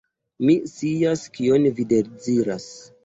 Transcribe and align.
Mi 0.47 0.53
scias, 0.71 1.25
kion 1.35 1.69
vi 1.81 1.87
deziras. 1.93 2.67